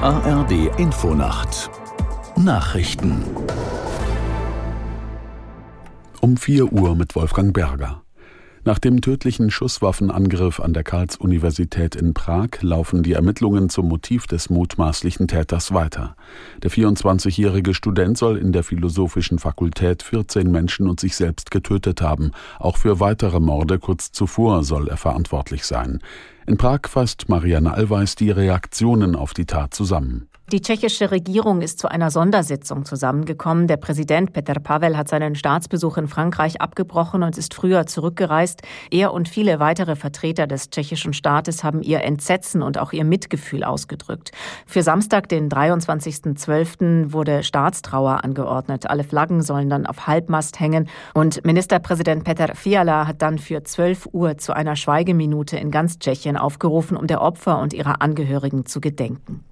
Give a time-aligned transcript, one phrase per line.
[0.00, 1.70] ARD Infonacht
[2.36, 3.24] Nachrichten
[6.20, 8.02] um 4 Uhr mit Wolfgang Berger.
[8.64, 14.50] Nach dem tödlichen Schusswaffenangriff an der Karls-Universität in Prag laufen die Ermittlungen zum Motiv des
[14.50, 16.16] mutmaßlichen Täters weiter.
[16.62, 22.32] Der 24-jährige Student soll in der Philosophischen Fakultät 14 Menschen und sich selbst getötet haben.
[22.58, 26.00] Auch für weitere Morde kurz zuvor soll er verantwortlich sein.
[26.46, 30.27] In Prag fasst Marianne Allweis die Reaktionen auf die Tat zusammen.
[30.50, 33.66] Die tschechische Regierung ist zu einer Sondersitzung zusammengekommen.
[33.66, 38.62] Der Präsident Petr Pavel hat seinen Staatsbesuch in Frankreich abgebrochen und ist früher zurückgereist.
[38.90, 43.62] Er und viele weitere Vertreter des tschechischen Staates haben ihr Entsetzen und auch ihr Mitgefühl
[43.62, 44.32] ausgedrückt.
[44.64, 48.88] Für Samstag, den 23.12., wurde Staatstrauer angeordnet.
[48.88, 50.88] Alle Flaggen sollen dann auf Halbmast hängen.
[51.12, 56.38] Und Ministerpräsident Petr Fiala hat dann für 12 Uhr zu einer Schweigeminute in ganz Tschechien
[56.38, 59.44] aufgerufen, um der Opfer und ihrer Angehörigen zu gedenken.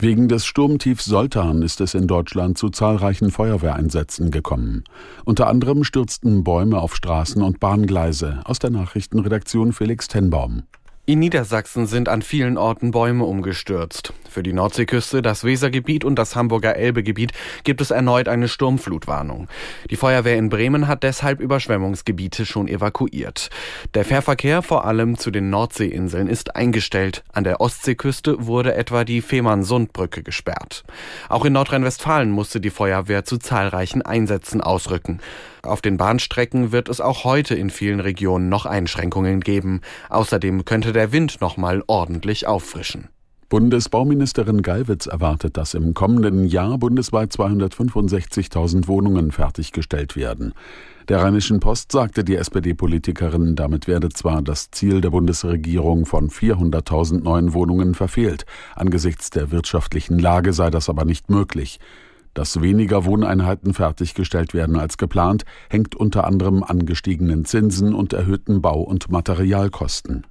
[0.00, 4.84] Wegen des Sturmtiefs Soltan ist es in Deutschland zu zahlreichen Feuerwehreinsätzen gekommen.
[5.24, 8.40] Unter anderem stürzten Bäume auf Straßen und Bahngleise.
[8.44, 10.62] Aus der Nachrichtenredaktion Felix Tenbaum.
[11.08, 14.12] In Niedersachsen sind an vielen Orten Bäume umgestürzt.
[14.28, 17.32] Für die Nordseeküste, das Wesergebiet und das Hamburger Elbegebiet
[17.64, 19.48] gibt es erneut eine Sturmflutwarnung.
[19.88, 23.48] Die Feuerwehr in Bremen hat deshalb Überschwemmungsgebiete schon evakuiert.
[23.94, 27.24] Der Fährverkehr vor allem zu den Nordseeinseln ist eingestellt.
[27.32, 30.84] An der Ostseeküste wurde etwa die Fehmarnsundbrücke gesperrt.
[31.30, 35.20] Auch in Nordrhein-Westfalen musste die Feuerwehr zu zahlreichen Einsätzen ausrücken.
[35.62, 39.80] Auf den Bahnstrecken wird es auch heute in vielen Regionen noch Einschränkungen geben.
[40.08, 43.06] Außerdem könnte der Wind noch mal ordentlich auffrischen.
[43.48, 50.54] Bundesbauministerin Gallwitz erwartet, dass im kommenden Jahr bundesweit 265.000 Wohnungen fertiggestellt werden.
[51.08, 57.22] Der Rheinischen Post sagte die SPD-Politikerin, damit werde zwar das Ziel der Bundesregierung von 400.000
[57.22, 61.78] neuen Wohnungen verfehlt, angesichts der wirtschaftlichen Lage sei das aber nicht möglich.
[62.34, 68.60] Dass weniger Wohneinheiten fertiggestellt werden als geplant, hängt unter anderem an gestiegenen Zinsen und erhöhten
[68.60, 70.26] Bau- und Materialkosten.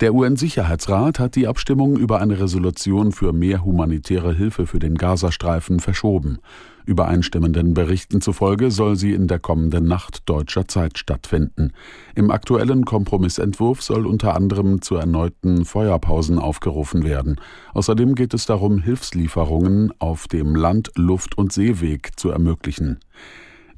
[0.00, 5.80] Der UN-Sicherheitsrat hat die Abstimmung über eine Resolution für mehr humanitäre Hilfe für den Gazastreifen
[5.80, 6.38] verschoben.
[6.86, 11.72] Übereinstimmenden Berichten zufolge soll sie in der kommenden Nacht deutscher Zeit stattfinden.
[12.14, 17.40] Im aktuellen Kompromissentwurf soll unter anderem zu erneuten Feuerpausen aufgerufen werden.
[17.74, 23.00] Außerdem geht es darum, Hilfslieferungen auf dem Land-, Luft- und Seeweg zu ermöglichen.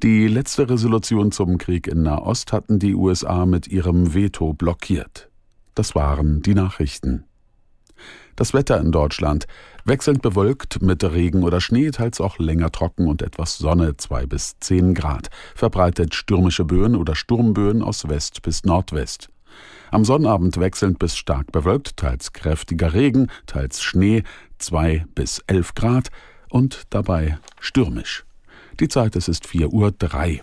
[0.03, 5.30] Die letzte Resolution zum Krieg in Nahost hatten die USA mit ihrem Veto blockiert.
[5.81, 7.25] Das waren die Nachrichten.
[8.37, 9.47] Das Wetter in Deutschland.
[9.87, 14.59] Wechselnd bewölkt mit Regen oder Schnee, teils auch länger trocken und etwas Sonne, zwei bis
[14.61, 15.31] zehn Grad.
[15.55, 19.31] Verbreitet stürmische Böen oder Sturmböen aus West bis Nordwest.
[19.91, 24.25] Am Sonnabend wechselnd bis stark bewölkt, teils kräftiger Regen, teils Schnee,
[24.59, 26.11] zwei bis elf Grad
[26.51, 28.27] und dabei stürmisch.
[28.81, 30.43] Die Zeit es ist vier Uhr drei.